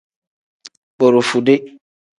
[0.99, 1.55] Borofude.